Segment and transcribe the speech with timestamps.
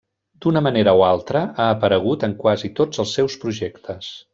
[0.45, 4.13] D'una manera o altra ha aparegut en quasi tots els seus projectes.